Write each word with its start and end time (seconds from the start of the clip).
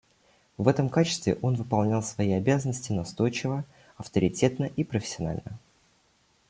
В 0.57 0.67
этом 0.67 0.89
качестве 0.89 1.37
он 1.43 1.53
выполнял 1.53 2.01
свои 2.01 2.31
обязанности 2.31 2.91
настойчиво, 2.91 3.65
авторитетно 3.97 4.65
и 4.65 4.83
профессионально. 4.83 5.59